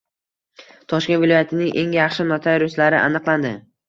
[0.93, 3.53] Toshkent viloyatining eng yaxshi notariuslari aniqlandi